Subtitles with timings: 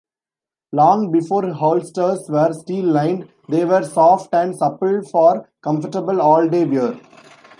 [0.71, 6.99] Long before holsters were steel-lined, they were soft and supple for comfortable all-day wear.